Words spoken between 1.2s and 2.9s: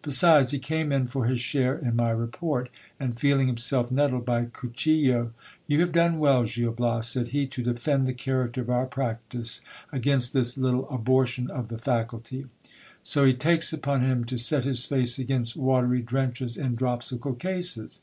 his share in my report;